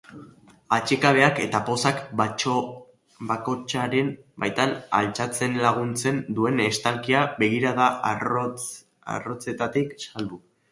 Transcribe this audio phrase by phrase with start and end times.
[0.75, 4.09] Atsekabeak eta pozak bakotxaren
[4.45, 10.45] baitan altxatzen laguntzen duen estalkia, begirada arrotzetatik salbu.